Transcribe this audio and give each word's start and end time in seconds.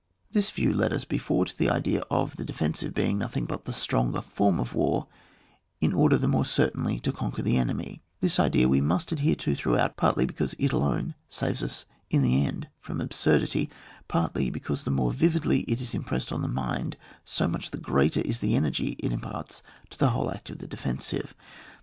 This 0.31 0.49
view 0.49 0.73
led 0.73 0.93
us 0.93 1.05
before 1.05 1.45
to 1.45 1.55
the 1.55 1.69
idea 1.69 2.01
of 2.09 2.35
the 2.37 2.43
defensive 2.43 2.91
being 2.91 3.19
nothing 3.19 3.45
but 3.45 3.65
the 3.65 3.71
etronger 3.71 4.23
form 4.23 4.59
of 4.59 4.73
war, 4.73 5.05
in 5.79 5.93
order 5.93 6.17
the 6.17 6.27
more 6.27 6.43
certainly 6.43 6.99
to 7.01 7.11
conquer 7.11 7.43
the 7.43 7.57
enemy; 7.57 8.01
this 8.19 8.39
idea 8.39 8.67
we 8.67 8.81
must 8.81 9.11
adhere 9.11 9.35
to 9.35 9.53
throughout, 9.53 9.97
partly 9.97 10.25
because 10.25 10.55
it 10.57 10.73
alone 10.73 11.13
saves 11.29 11.61
us 11.61 11.85
in 12.09 12.23
the 12.23 12.43
end 12.43 12.67
from 12.79 12.99
absurdity, 12.99 13.69
partly, 14.07 14.49
because 14.49 14.85
the 14.85 14.89
more 14.89 15.11
vividly 15.11 15.59
it 15.67 15.79
is 15.79 15.93
impressed 15.93 16.31
on 16.31 16.41
the 16.41 16.47
mind, 16.47 16.97
so 17.23 17.47
much 17.47 17.69
the 17.69 17.77
greater 17.77 18.21
is 18.21 18.39
the 18.39 18.55
energy 18.55 18.95
it 18.97 19.11
imparts 19.11 19.61
to 19.91 19.99
the 19.99 20.09
whole 20.09 20.31
act 20.31 20.49
of 20.49 20.57
the 20.57 20.67
defensive. 20.67 21.35